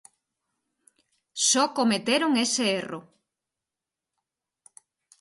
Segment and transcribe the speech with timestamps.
[1.47, 3.01] Só cometeron ese erro.